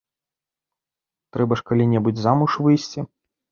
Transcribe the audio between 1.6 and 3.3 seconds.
ж калі-небудзь замуж выйсці.